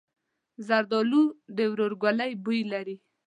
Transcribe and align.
زردالو 0.67 1.23
د 1.57 1.59
ورورګلوۍ 1.71 2.31
بوی 2.43 2.61
لري. 2.71 2.95